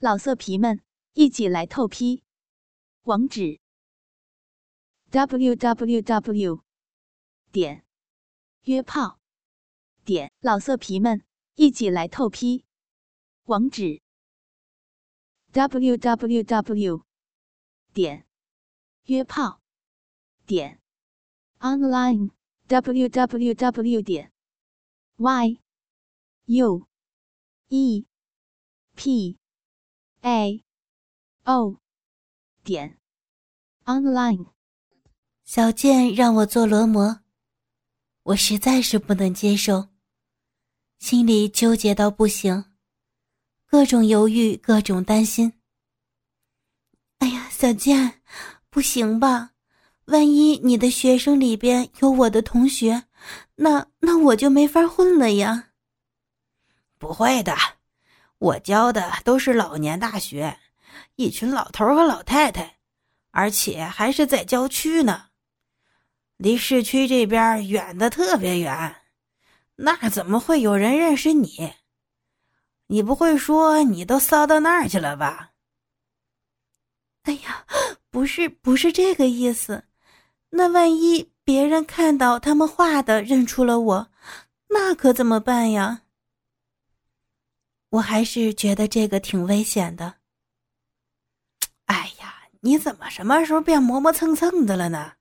[0.00, 0.80] 老色皮们，
[1.12, 2.22] 一起来透批！
[3.02, 3.58] 网址
[5.10, 6.62] ：w w w
[7.50, 7.84] 点
[8.62, 9.18] 约炮。
[10.04, 11.24] 点老色皮们，
[11.56, 12.64] 一起来透批！
[13.46, 14.00] 网址
[15.50, 17.04] ：w w w
[17.92, 18.24] 点
[19.06, 19.60] 约炮。
[20.46, 20.80] 点
[21.58, 22.30] online
[22.68, 24.32] w w w 点
[25.16, 25.60] y
[26.44, 26.86] u
[27.66, 28.06] e
[28.94, 29.36] p
[30.22, 30.64] a
[31.44, 31.76] o
[32.64, 32.98] 点
[33.84, 34.46] online，
[35.44, 37.20] 小健让我做罗摩，
[38.24, 39.88] 我实在是不能接受，
[40.98, 42.64] 心里纠结到不行，
[43.66, 45.52] 各种犹豫，各种担心。
[47.18, 48.20] 哎呀，小健，
[48.70, 49.52] 不行吧？
[50.06, 53.04] 万一你的学生里边有我的同学，
[53.54, 55.70] 那那我就没法混了呀。
[56.98, 57.54] 不会的。
[58.38, 60.58] 我教的都是老年大学，
[61.16, 62.78] 一群老头和老太太，
[63.30, 65.26] 而且还是在郊区呢，
[66.36, 68.96] 离市区这边远的特别远，
[69.76, 71.74] 那怎么会有人认识你？
[72.86, 75.50] 你不会说你都骚到那儿去了吧？
[77.24, 77.66] 哎呀，
[78.10, 79.84] 不是，不是这个意思。
[80.50, 84.10] 那万一别人看到他们画的认出了我，
[84.68, 86.02] 那可怎么办呀？
[87.90, 90.16] 我还是觉得这个挺危险的。
[91.86, 95.14] 哎呀，你怎么什么时候变磨磨蹭蹭的了呢？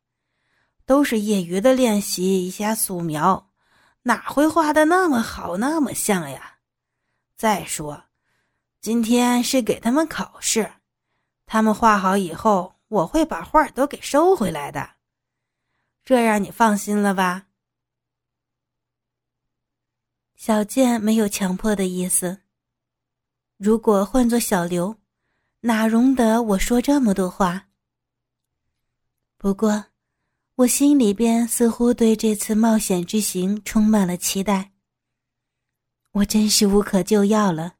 [0.85, 3.51] 都是业余的练习一下素描，
[4.03, 6.59] 哪会画的那么好那么像呀？
[7.35, 8.05] 再说，
[8.81, 10.71] 今天是给他们考试，
[11.45, 14.95] 他们画好以后，我会把画都给收回来的。
[16.03, 17.47] 这样你放心了吧？
[20.35, 22.41] 小健没有强迫的意思。
[23.57, 24.95] 如果换做小刘，
[25.61, 27.69] 哪容得我说这么多话？
[29.35, 29.85] 不过，
[30.55, 34.73] 我心里边似乎对这次冒险之行充满了期待。
[36.11, 37.77] 我真是无可救药了。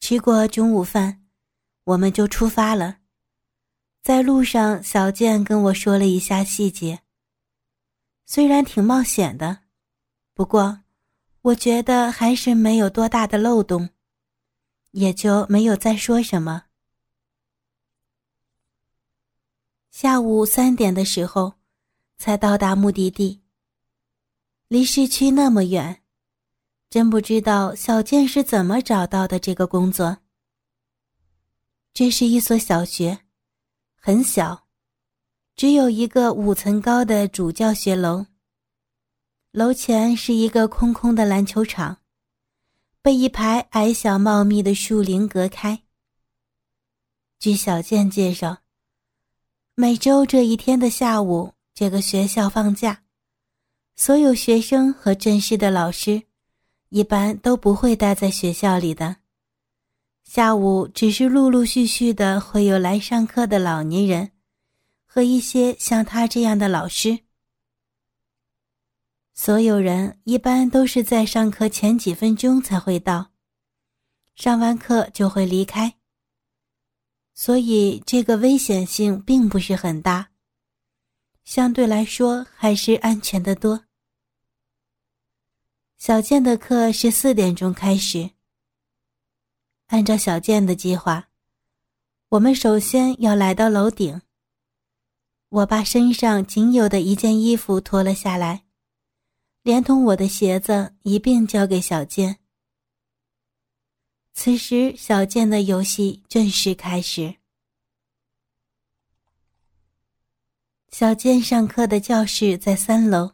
[0.00, 1.24] 吃过中午饭，
[1.84, 2.98] 我们就出发了。
[4.02, 7.02] 在路上，小健跟我说了一下细节。
[8.24, 9.60] 虽然挺冒险的，
[10.34, 10.80] 不过。
[11.46, 13.90] 我觉得还是没有多大的漏洞，
[14.90, 16.64] 也就没有再说什么。
[19.92, 21.54] 下午三点的时候，
[22.18, 23.44] 才到达目的地。
[24.66, 26.02] 离市区那么远，
[26.90, 30.18] 真不知道小健是怎么找到的这个工作。
[31.94, 33.20] 这是一所小学，
[33.94, 34.66] 很小，
[35.54, 38.26] 只有一个五层高的主教学楼。
[39.56, 41.96] 楼前是一个空空的篮球场，
[43.00, 45.80] 被一排矮小茂密的树林隔开。
[47.38, 48.58] 据小健介绍，
[49.74, 53.04] 每周这一天的下午，这个学校放假，
[53.96, 56.24] 所有学生和正式的老师，
[56.90, 59.16] 一般都不会待在学校里的。
[60.22, 64.32] 下午只是陆陆续续的会有来上课的老年人，
[65.06, 67.20] 和一些像他这样的老师。
[69.38, 73.32] 所有人一般都是在上课前几分钟才会到，
[74.34, 75.94] 上完课就会离开。
[77.34, 80.30] 所以这个危险性并不是很大，
[81.44, 83.84] 相对来说还是安全的多。
[85.98, 88.30] 小健的课是四点钟开始。
[89.88, 91.28] 按照小健的计划，
[92.30, 94.22] 我们首先要来到楼顶。
[95.50, 98.65] 我把身上仅有的一件衣服脱了下来。
[99.66, 102.38] 连同我的鞋子一并交给小健。
[104.32, 107.34] 此时，小健的游戏正式开始。
[110.92, 113.32] 小健上课的教室在三楼，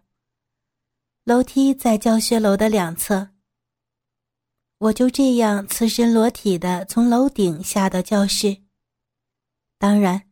[1.24, 3.28] 楼梯在教学楼的两侧。
[4.78, 8.56] 我就这样赤身裸体的从楼顶下到教室。
[9.76, 10.22] 当然，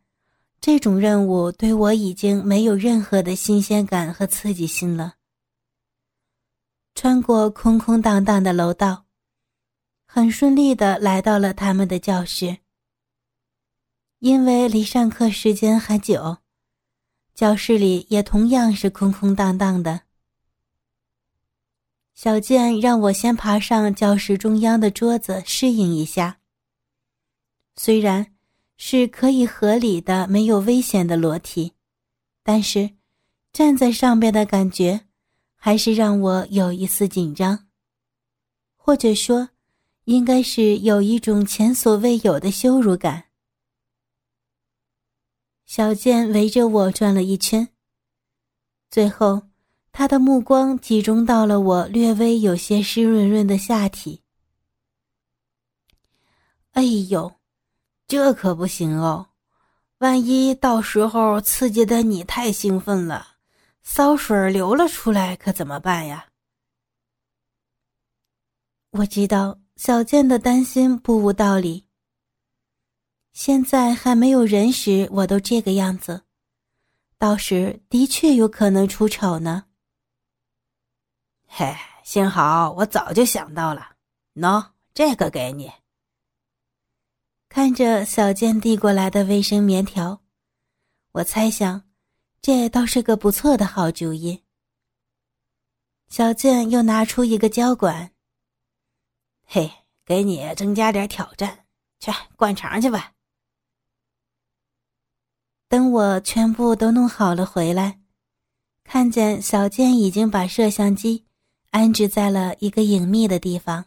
[0.62, 5.16] 这种任务对我已经没有任何的新鲜感和刺激性了。
[6.94, 9.06] 穿过空空荡荡的楼道，
[10.06, 12.58] 很顺利的来到了他们的教室。
[14.18, 16.38] 因为离上课时间还久，
[17.34, 20.02] 教室里也同样是空空荡荡的。
[22.12, 26.40] 小健让我先爬上教室中央的桌子适应一下。
[27.76, 28.34] 虽然
[28.76, 31.72] 是可以合理的、没有危险的裸体，
[32.42, 32.90] 但是
[33.54, 35.06] 站在上边的感觉。
[35.62, 37.66] 还是让我有一丝紧张，
[38.76, 39.50] 或者说，
[40.04, 43.24] 应该是有一种前所未有的羞辱感。
[45.66, 47.68] 小健围着我转了一圈，
[48.90, 49.42] 最后，
[49.92, 54.22] 他的目光集中到了我略微有些湿润润的下体。
[56.70, 57.30] 哎呦，
[58.08, 59.26] 这可不行哦！
[59.98, 63.29] 万一到时候刺激的你太兴奋了，
[63.82, 66.28] 骚水流了出来，可怎么办呀？
[68.90, 71.86] 我知道小健的担心不无道理。
[73.32, 76.22] 现在还没有人时，我都这个样子，
[77.16, 79.66] 到时的确有可能出丑呢。
[81.46, 83.96] 嘿，幸好我早就想到了，
[84.34, 85.70] 喏，这个给你。
[87.48, 90.22] 看着小健递过来的卫生棉条，
[91.12, 91.89] 我猜想，
[92.42, 94.42] 这倒是个不错的好主意。
[96.08, 98.12] 小健又拿出一个胶管，
[99.44, 99.70] 嘿，
[100.04, 101.66] 给你增加点挑战，
[101.98, 103.12] 去灌肠去吧。
[105.68, 108.00] 等我全部都弄好了回来，
[108.82, 111.26] 看见小健已经把摄像机
[111.70, 113.84] 安置在了一个隐秘的地方。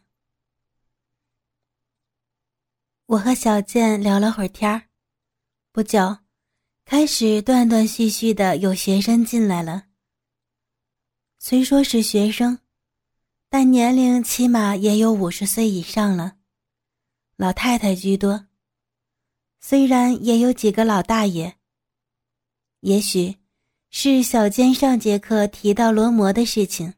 [3.08, 4.88] 我和小健聊了会儿天儿，
[5.74, 6.20] 不久，
[6.94, 9.86] 开始断断续续的有学生进来了。
[11.40, 12.60] 虽说是学生，
[13.50, 16.36] 但年龄起码也有五十岁以上了，
[17.36, 18.46] 老太太居多，
[19.60, 21.56] 虽然也有几个老大爷。
[22.82, 23.38] 也许
[23.90, 26.94] 是小坚上节课提到罗摩的事情，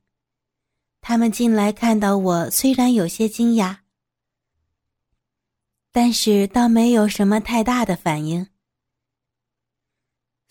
[0.99, 3.77] 他们进来看到我，虽然有些惊讶，
[5.93, 8.45] 但是倒没有什么太大的反应。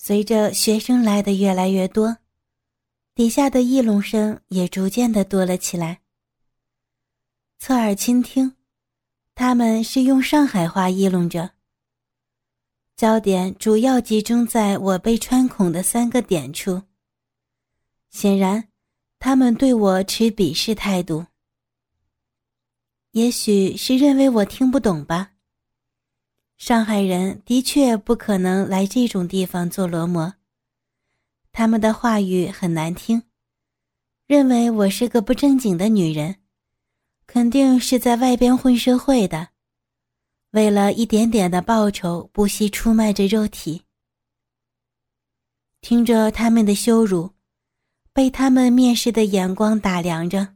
[0.07, 2.19] 随着学生来的越来越多，
[3.15, 6.03] 底下的议论声也逐渐的多了起来。
[7.59, 8.55] 侧耳倾听，
[9.35, 11.53] 他们是用上海话议论着。
[12.95, 16.83] 焦点主要集中在我被穿孔的三个点处。
[18.11, 18.69] 显然，
[19.19, 21.25] 他们对我持鄙视态度。
[23.13, 25.31] 也许是认为我听不懂吧。
[26.57, 30.35] 上海人的确不可能来这种地方做罗摩。
[31.53, 33.23] 他们的话语很难听，
[34.27, 36.37] 认为我是个不正经的女人，
[37.27, 39.49] 肯定是在外边混社会的。
[40.53, 43.83] 为了一点点的报酬，不惜出卖着肉体。
[45.81, 47.31] 听着他们的羞辱，
[48.13, 50.55] 被他们蔑视的眼光打量着，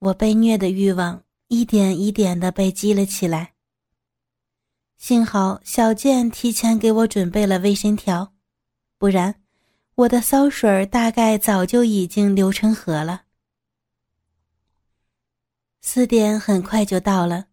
[0.00, 3.51] 我被虐的欲望一点一点的被激了起来。
[5.02, 8.34] 幸好小健提前给我准备了卫生条，
[8.98, 9.42] 不然
[9.96, 13.24] 我的骚水大概早就已经流成河了。
[15.80, 17.46] 四点很快就到了。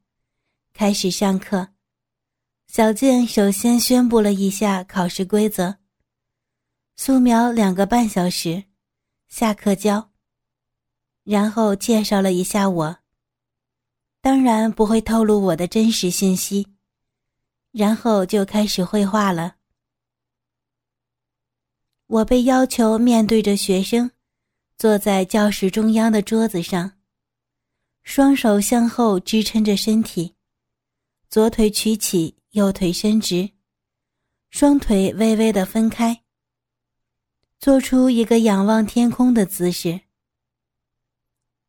[0.76, 1.70] 开始上课，
[2.68, 5.78] 小健首先宣布了一下考试规则：
[6.98, 8.66] 素描两个半小时，
[9.28, 10.12] 下课教。
[11.24, 12.98] 然后介绍了一下我，
[14.22, 16.76] 当然不会透露我的真实信息。
[17.72, 19.56] 然后就开始绘画了。
[22.08, 24.10] 我被要求面对着学生，
[24.78, 26.94] 坐在教室中央的桌子上，
[28.02, 30.36] 双手向后支撑着身体。
[31.30, 33.52] 左腿曲起，右腿伸直，
[34.50, 36.24] 双腿微微的分开，
[37.60, 40.02] 做出一个仰望天空的姿势。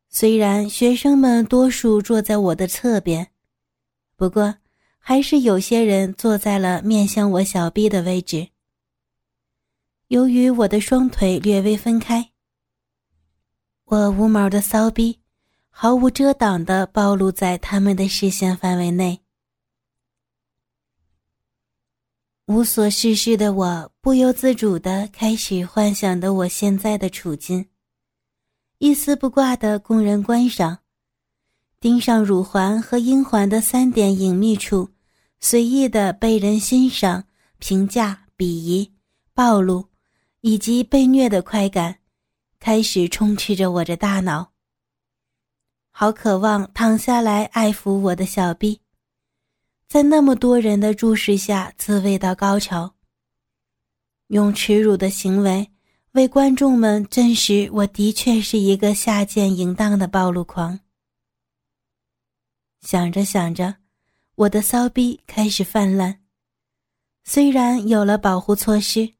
[0.09, 3.31] 虽然学生们多数坐在我的侧边，
[4.15, 4.55] 不过
[5.03, 8.49] 还是有些人坐在了面向我小臂的位置。
[10.09, 12.31] 由于我的双腿略微分开，
[13.85, 15.19] 我无毛的骚逼
[15.69, 19.21] 毫无遮挡地暴露在他们的视线范围内。
[22.45, 27.69] 无所事事的我，不由自主地开始幻想的我现在的处境：
[28.77, 30.80] 一丝不挂的供人观赏，
[31.81, 34.87] 盯上乳环和阴环的三点隐秘处，
[35.39, 37.23] 随意的被人欣赏、
[37.57, 38.91] 评价、鄙夷、
[39.33, 39.87] 暴露，
[40.41, 41.97] 以及被虐的快感，
[42.59, 44.51] 开始充斥着我的大脑。
[45.89, 48.79] 好渴望躺下来爱抚我的小臂。
[49.87, 52.93] 在那么多人的注视下，自慰到高潮。
[54.27, 55.67] 用耻辱的行为
[56.11, 60.79] 为观众们证实，我的确是一个下贱淫荡的暴露狂。
[62.81, 63.75] 想着想着，
[64.35, 66.19] 我的骚逼开始泛滥。
[67.23, 69.13] 虽然有了保护措施，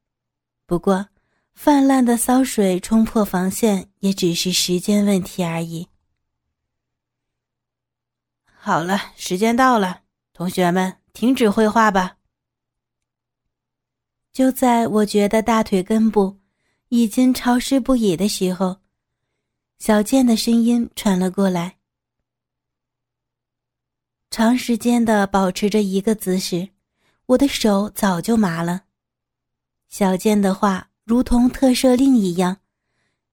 [0.66, 1.08] 不过
[1.54, 5.86] 泛滥的骚水冲破防线，也只是时间问题而已。
[8.44, 10.02] 好了，时间到了，
[10.32, 12.16] 同学们停止绘画吧。
[14.32, 16.38] 就在我觉得大腿根部
[16.88, 18.78] 已经潮湿不已的时候，
[19.78, 21.76] 小健的声音传了过来。
[24.32, 26.70] 长时间的保持着一个姿势，
[27.26, 28.84] 我的手早就麻了。
[29.90, 32.56] 小健的话如同特赦令一样，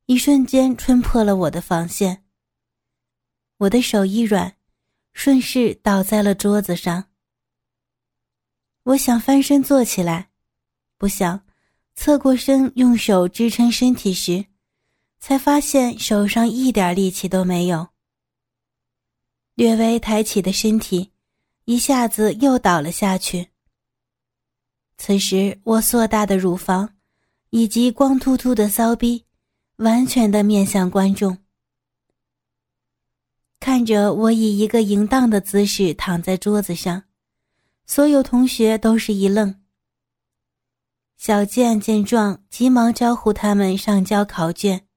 [0.07, 2.25] 一瞬间冲破了我的防线。
[3.59, 4.57] 我的手一软，
[5.13, 7.05] 顺势倒在了桌子上。
[8.83, 10.31] 我想翻身坐起来，
[10.97, 11.45] 不想
[11.95, 14.47] 侧过身用手支撑身体时，
[15.17, 17.87] 才发现手上一点力气都没有。
[19.59, 21.11] 略微抬起的身体，
[21.65, 23.49] 一下子又倒了下去。
[24.97, 26.93] 此时，我硕大的乳房
[27.49, 29.25] 以及光秃秃的骚逼，
[29.75, 31.39] 完全的面向观众。
[33.59, 37.03] 看着我以一个淫荡的姿势躺在桌子上，
[37.85, 39.59] 所有同学都是一愣。
[41.17, 44.87] 小健见状，急忙招呼他们上交考卷。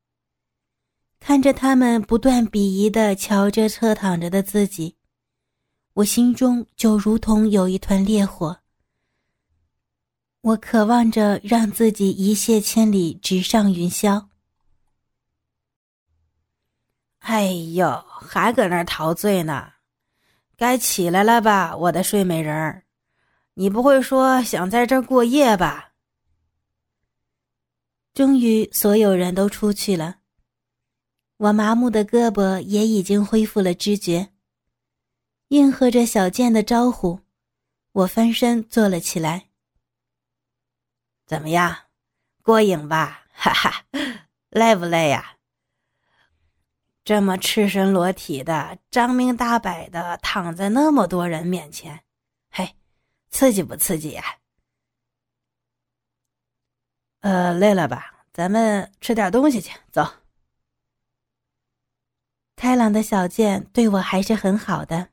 [1.25, 4.97] 看着他们不断鄙夷的瞧着侧躺着的自己，
[5.93, 8.59] 我心中就如同有一团烈火。
[10.41, 14.26] 我渴望着让自己一泻千里，直上云霄。
[17.21, 19.75] 哎呦，还搁那儿陶醉呢？
[20.57, 22.83] 该起来了吧，我的睡美人儿！
[23.55, 25.93] 你不会说想在这儿过夜吧？
[28.12, 30.17] 终于，所有人都出去了。
[31.42, 34.28] 我麻木的胳膊也已经恢复了知觉，
[35.49, 37.18] 应和着小健的招呼，
[37.90, 39.49] 我翻身坐了起来。
[41.26, 41.76] 怎么样，
[42.42, 43.26] 过瘾吧？
[43.32, 43.84] 哈哈，
[44.50, 45.37] 累不累呀？
[47.02, 52.04] 这么赤身裸体的、张明大摆的躺在那么多人面前，
[52.52, 52.76] 嘿，
[53.30, 54.22] 刺激不刺激呀？
[57.18, 58.26] 呃，累了吧？
[58.32, 60.22] 咱们吃点东西去，走。
[62.56, 65.09] 开朗的小健对我还是很好的。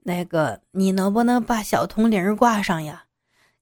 [0.00, 3.04] 那个，你能不能把小铜铃挂上呀？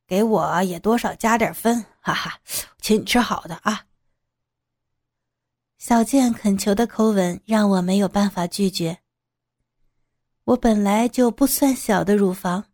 [0.07, 2.39] 给我也多少加点分，哈哈，
[2.81, 3.87] 请你吃好的啊。
[5.79, 8.99] 小健恳求的口吻让我没有办法拒绝。
[10.45, 12.67] 我本来就不算小的乳房，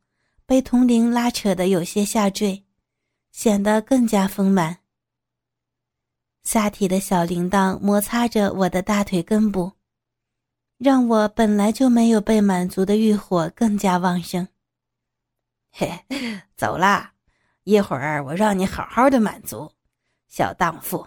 [0.45, 2.67] 被铜铃拉扯的有些下坠，
[3.31, 4.82] 显得更加丰满。
[6.43, 9.73] 下体的小铃铛摩擦着我的大腿根部，
[10.77, 14.47] 让我本来就没有被满足的欲火更加旺盛。
[15.71, 16.05] 嘿，
[16.57, 17.13] 走啦！
[17.63, 19.71] 一会儿我让你好好的满足，
[20.27, 21.07] 小荡妇，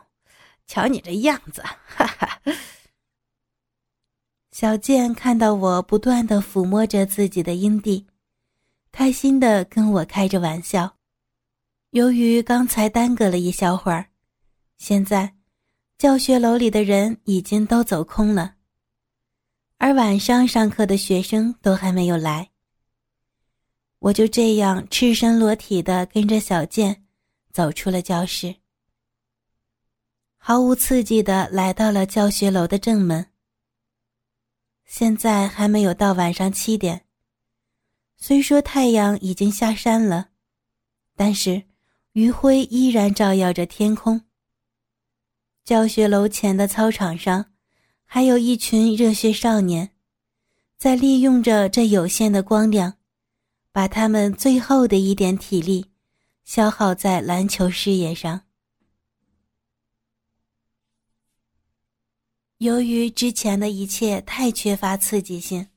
[0.68, 2.40] 瞧你这样子，哈哈！
[4.52, 8.08] 小健看到我不断的抚摸着自己的阴蒂，
[8.90, 10.96] 开心的跟我开着玩笑。
[11.90, 14.08] 由于刚才耽搁了一小会儿。
[14.78, 15.36] 现在，
[15.98, 18.56] 教学楼里的人已经都走空了，
[19.78, 22.52] 而晚上上课的学生都还没有来。
[24.00, 27.06] 我就这样赤身裸体的跟着小健
[27.52, 28.56] 走出了教室，
[30.38, 33.26] 毫无刺激的来到了教学楼的正门。
[34.84, 37.06] 现在还没有到晚上七点，
[38.18, 40.30] 虽说太阳已经下山了，
[41.16, 41.64] 但是
[42.12, 44.22] 余晖依然照耀着天空。
[45.66, 47.52] 教学楼前的操场上，
[48.06, 49.96] 还有一群热血少年，
[50.78, 53.00] 在利用着这有限的光亮，
[53.72, 55.90] 把他们最后的一点体力
[56.44, 58.44] 消耗在篮球事业上。
[62.60, 65.68] 由于之前的一切太缺乏刺激性，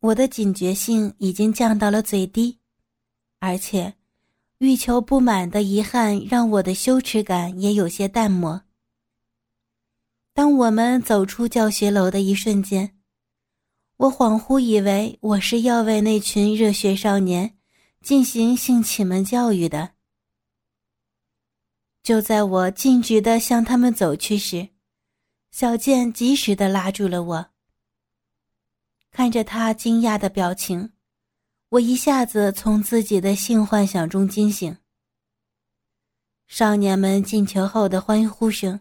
[0.00, 2.58] 我的警觉性已经降到了最低，
[3.38, 3.99] 而且。
[4.60, 8.62] 欲求不满的遗憾让我的羞耻感也有些淡漠。
[10.34, 12.94] 当我们走出教学楼的一瞬间，
[13.96, 17.56] 我恍惚以为我是要为那群热血少年
[18.02, 19.92] 进行性启蒙教育的。
[22.02, 24.68] 就在我径直的向他们走去时，
[25.50, 27.46] 小健及时的拉住了我。
[29.10, 30.92] 看着他惊讶的表情。
[31.70, 34.76] 我一下子从自己的性幻想中惊醒。
[36.48, 38.80] 少年们进球后的欢呼声，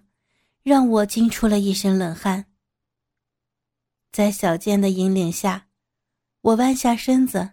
[0.64, 2.48] 让我惊出了一身冷汗。
[4.12, 5.68] 在小健的引领下，
[6.42, 7.52] 我弯下身子，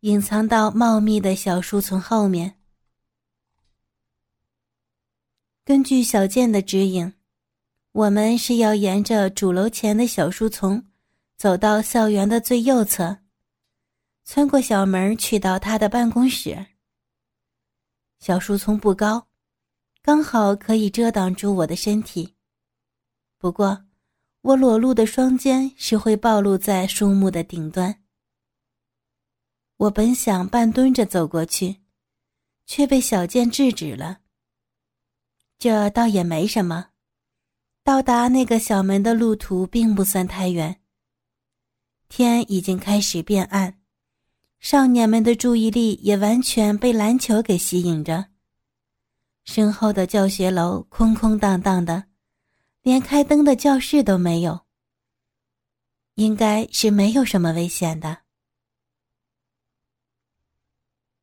[0.00, 2.60] 隐藏到茂密的小树丛后面。
[5.64, 7.14] 根据小健的指引，
[7.92, 10.84] 我们是要沿着主楼前的小树丛，
[11.38, 13.20] 走到校园的最右侧，
[14.26, 16.66] 穿过小门去到他的办公室。
[18.18, 19.28] 小树丛不高，
[20.02, 22.34] 刚好可以遮挡住我的身体。
[23.38, 23.86] 不过，
[24.40, 28.02] 我裸露的双肩是会暴露在树木的顶端。
[29.76, 31.76] 我本想半蹲着走过去，
[32.66, 34.22] 却被小健制止了。
[35.56, 36.88] 这倒也没什么。
[37.84, 40.80] 到达那个小门的路途并不算太远。
[42.08, 43.78] 天已经开始变暗，
[44.58, 48.26] 少年们的注意力也完全被篮球给吸引着。
[49.44, 52.04] 身后的教学楼空空荡荡的，
[52.82, 54.66] 连开灯的教室都没有。
[56.14, 58.18] 应该是没有什么危险的。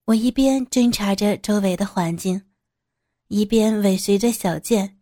[0.05, 2.43] 我一边侦查着周围的环境，
[3.27, 4.99] 一边尾随着小健。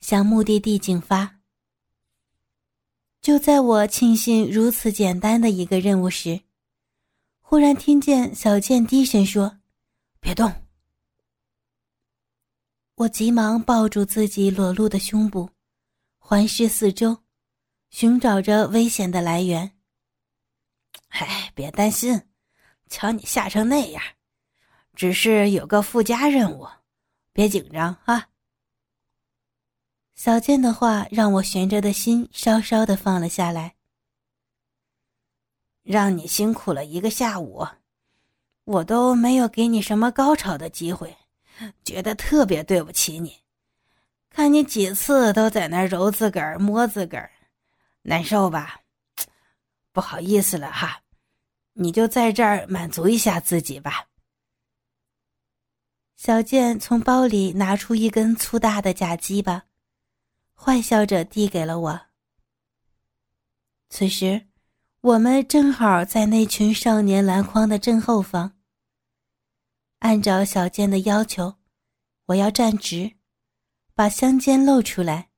[0.00, 1.40] 向目的地进发。
[3.22, 6.38] 就在我庆幸如此简单的一个任务时，
[7.46, 9.58] 忽然听见小健低声说
[10.18, 10.50] ：“别动。”
[12.96, 15.50] 我急忙抱住自己裸露的胸部，
[16.18, 17.22] 环视四周，
[17.90, 19.76] 寻找着危险的来源。
[21.08, 22.22] 哎，别担心，
[22.88, 24.02] 瞧你吓成那样，
[24.94, 26.66] 只是有个附加任务，
[27.34, 28.30] 别紧张啊。
[30.14, 33.73] 小健的话让我悬着的心稍稍的放了下来。
[35.84, 37.64] 让你辛苦了一个下午，
[38.64, 41.16] 我都没有给你什么高潮的机会，
[41.84, 43.36] 觉得特别对不起你。
[44.30, 47.30] 看你几次都在那揉自个儿、摸自个儿，
[48.02, 48.80] 难受吧？
[49.92, 51.02] 不好意思了哈，
[51.74, 54.06] 你就在这儿满足一下自己吧。
[56.16, 59.64] 小健从包里拿出一根粗大的假鸡巴。
[60.56, 62.00] 坏笑着递给了我。
[63.90, 64.46] 此时，
[65.04, 68.54] 我们正好在那群少年篮筐的正后方。
[69.98, 71.56] 按照小健的要求，
[72.24, 73.12] 我要站直，
[73.94, 75.28] 把香肩露出来，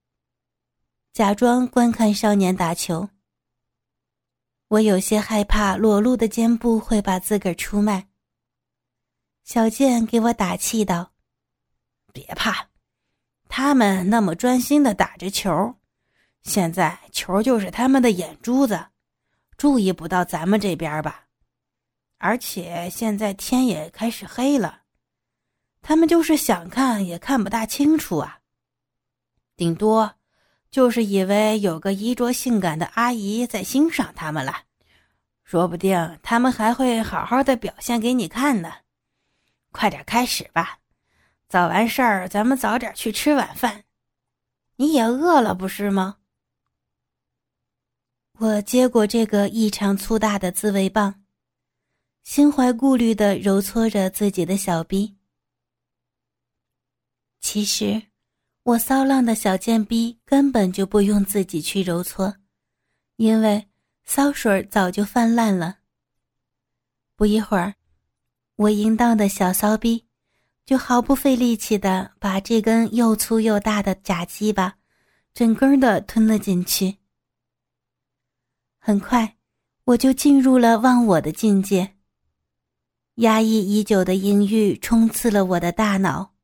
[1.13, 3.09] 假装观看少年打球。
[4.69, 8.07] 我有些害怕裸露的肩部会把自个儿出卖。
[9.43, 11.11] 小健给我打气道
[12.15, 12.69] ：“别怕。”
[13.51, 15.75] 他们那么专心的打着球，
[16.45, 18.87] 现在球就是他们的眼珠子，
[19.57, 21.25] 注意不到咱们这边吧？
[22.19, 24.83] 而且现在天也开始黑了，
[25.83, 28.41] 他们就是想看也看不大清楚啊。
[29.57, 30.15] 顶多
[30.71, 34.63] 就是以为有个衣着性感的阿姨在欣赏他们了，
[35.45, 38.73] 说不定他们还会好好的表现给你看呢。
[39.73, 40.79] 快点开始吧。
[41.49, 43.85] 早完事儿，咱们早点去吃晚饭。
[44.77, 46.17] 你也饿了不是吗？
[48.39, 51.23] 我接过这个异常粗大的自慰棒，
[52.23, 55.17] 心怀顾虑的揉搓着自己的小臂。
[57.41, 58.03] 其实，
[58.63, 62.37] 我骚浪的小贱逼根本就不用自己去揉搓，
[63.17, 63.67] 因为
[64.05, 65.79] 骚水早就泛滥了。
[67.15, 67.75] 不一会儿，
[68.57, 70.05] 我淫荡的小骚逼。
[70.67, 74.77] 就毫不费力气的把这根又粗又大的假鸡巴，
[75.33, 76.97] 整根的吞了进去。
[78.87, 79.37] 很快，
[79.83, 81.97] 我就进入了忘我的境界。
[83.17, 86.35] 压抑已久的淫欲冲刺了我的大脑。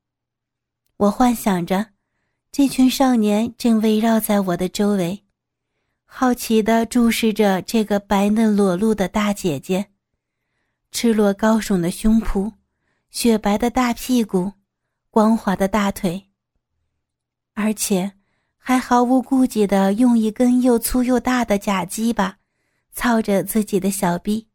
[0.96, 1.90] 我幻想着，
[2.50, 5.22] 这群少年正围绕在我的周围，
[6.04, 9.92] 好奇的注视着这个白嫩裸露的大姐姐，
[10.90, 12.52] 赤裸高耸的胸脯。
[13.10, 14.52] 雪白的大屁股，
[15.10, 16.28] 光滑的大腿，
[17.54, 18.14] 而且
[18.64, 22.38] 还毫无顾忌的用一根又粗又大的假鸡巴
[22.92, 24.46] 操着自己的小臂，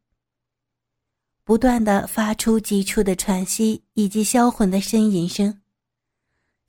[1.43, 5.59] 不断的发出急促的喘息以及销魂的呻吟声，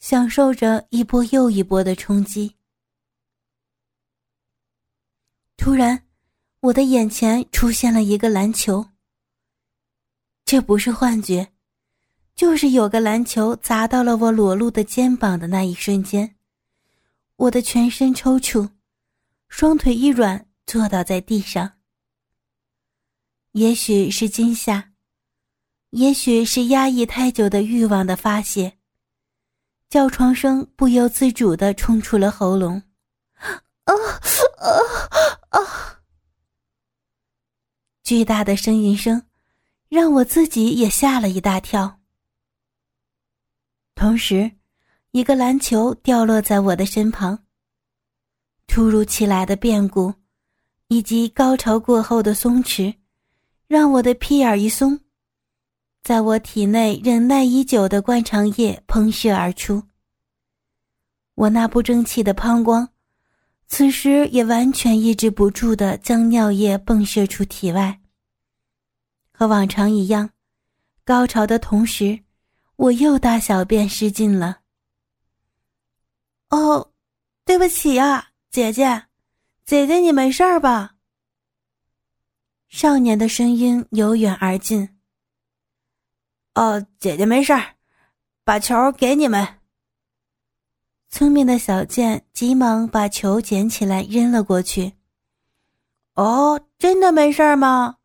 [0.01, 2.57] 享受着一波又一波的冲击。
[5.57, 6.03] 突然，
[6.59, 8.85] 我的眼前出现了一个篮球，
[10.45, 11.53] 这不是幻觉。
[12.35, 16.37] 就是有个篮球砸到了我裸露的肩膀的那一瞬间，
[17.39, 18.69] 我的全身抽搐，
[19.49, 21.79] 双腿一软，坐倒在地上。
[23.53, 24.93] 也许是惊吓，
[25.91, 28.79] 也许是压抑太久的欲望的发泄，
[29.89, 32.83] 叫床声不由自主的冲出了喉咙。
[33.37, 33.95] 啊
[34.59, 34.67] 啊
[35.51, 36.03] 啊！
[38.03, 39.29] 巨大的呻吟声，
[39.89, 42.01] 让我自己也吓了一大跳。
[43.95, 44.58] 同时，
[45.13, 47.39] 一个篮球掉落在我的身旁。
[48.67, 50.13] 突如其来的变故，
[50.89, 52.95] 以及高潮过后的松弛，
[53.67, 55.01] 让我的屁眼一松，
[56.03, 59.83] 在我体内忍耐已久的灌肠液喷射而出。
[61.35, 62.89] 我那不争气的膀胱，
[63.67, 68.01] 此时也完全抑制不住的将尿液迸射出体外。
[69.33, 70.29] 和往常一样，
[71.05, 72.19] 高潮的同时，
[72.77, 74.59] 我又大小便失禁了。
[76.51, 76.93] 哦，
[77.45, 79.05] 对不起啊，姐姐，
[79.65, 80.95] 姐姐你没事儿吧？
[82.69, 84.97] 少年的声音由远而近。
[86.55, 87.77] 哦，姐姐没事儿，
[88.45, 89.47] 把球给你们。
[91.11, 94.95] 聪明的小健急忙把球捡起来扔了过去。
[96.15, 97.97] 哦，真的没事吗？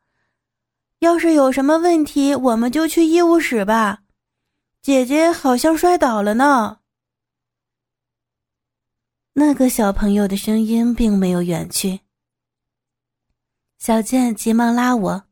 [0.99, 4.03] 要是有什么问题，我们就去医务室吧。
[4.81, 6.79] 姐姐好像摔倒了呢。
[9.35, 11.99] 那个小朋友的声音并没有远去。
[13.79, 15.23] 小健急忙拉我，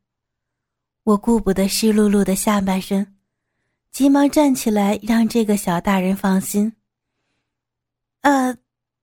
[1.03, 3.15] 我顾不得湿漉漉的下半身，
[3.91, 6.73] 急忙站起来让这个小大人放心。
[8.21, 8.57] 呃，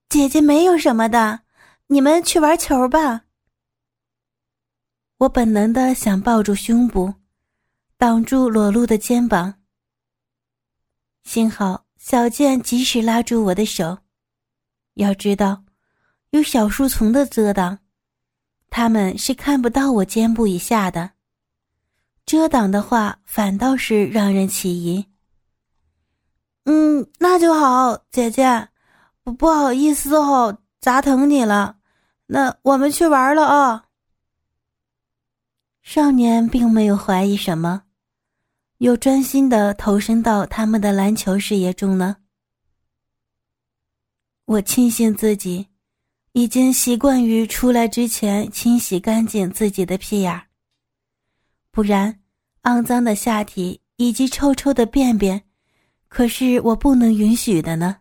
[0.09, 1.43] 姐姐没有什么的，
[1.87, 3.25] 你们去玩球吧。
[5.19, 7.15] 我本能的想抱住胸部，
[7.97, 9.55] 挡住裸露的肩膀。
[11.23, 13.99] 幸好小健及时拉住我的手。
[14.99, 15.63] 要知道，
[16.31, 17.79] 有小树丛的遮挡，
[18.69, 21.13] 他们是看不到我肩部以下的。
[22.27, 25.07] 遮挡的话，反倒是让人起疑。
[26.65, 28.69] 嗯，那就好，姐姐。
[29.39, 31.77] 不好意思哦，砸疼你了。
[32.27, 33.85] 那我们去玩了啊。
[35.83, 37.85] 少年并没有怀疑什么，
[38.79, 42.17] 又专心的投身到他们的篮球事业中呢。
[44.49, 45.67] 我庆幸自己
[46.33, 50.47] 已经习惯于出来之前清洗干净自己的屁眼儿
[51.71, 52.19] 不然
[52.63, 55.45] 肮脏的下体以及臭臭的便便，
[56.09, 57.99] 可是我不能允许的呢。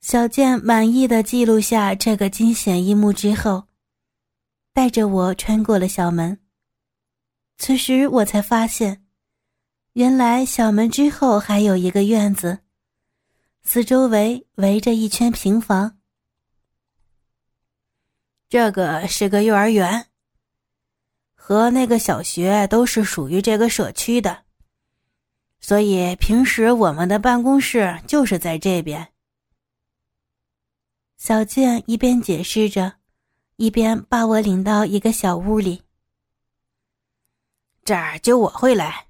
[0.00, 3.64] 小健满意的记录下这个惊险一幕之后，
[4.72, 6.40] 带着我穿过了小门。
[7.58, 9.04] 此时我才发现，
[9.92, 12.60] 原来小门之后还有一个院子，
[13.68, 15.98] 四周围围着一圈平房。
[18.48, 20.06] 这个是个幼儿园，
[21.34, 24.44] 和那个小学都是属于这个社区的，
[25.58, 29.12] 所以平时我们的办公室就是在这边。
[31.16, 32.98] 小健一边解释着，
[33.56, 35.82] 一边把我领到一个小屋里。
[37.84, 39.08] 这儿就我会来，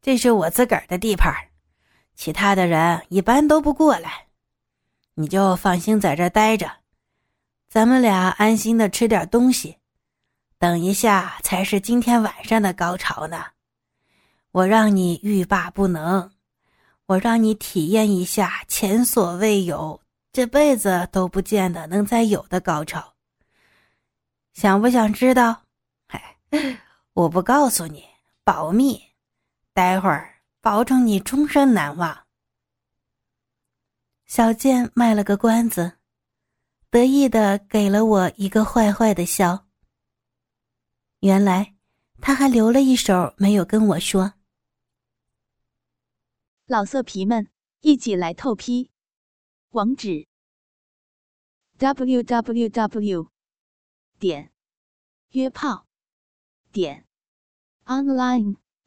[0.00, 1.49] 这是我自个儿的地盘，
[2.20, 4.26] 其他的人一般都不过来。
[5.14, 6.70] 你就放心在这待着，
[7.70, 9.78] 咱们俩安心的吃点东西。
[10.58, 13.42] 等一下才是今天晚上的高潮呢，
[14.50, 16.30] 我让你欲罢不能，
[17.06, 19.98] 我让你体验一下前所未有。
[20.30, 23.14] 这辈子都不见得能再有的高潮。
[24.52, 25.62] 想不想知道？
[26.06, 26.36] 嗨，
[27.14, 28.04] 我不告诉你，
[28.44, 29.00] 保密。
[29.72, 32.26] 待会儿保证你终身难忘。
[34.26, 35.98] 小贱卖了个关子，
[36.90, 39.66] 得意的给了我一个坏坏的笑。
[41.20, 41.74] 原来
[42.20, 44.34] 他还留了一手没有跟我说。
[46.66, 48.90] 老色皮们，一起来透批！
[49.70, 50.28] 网址
[51.78, 53.30] ：w w w
[54.18, 54.52] 点
[55.30, 55.86] 约炮
[56.70, 57.06] 点
[57.86, 58.56] online